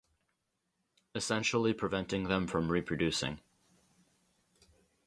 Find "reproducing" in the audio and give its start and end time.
2.71-3.39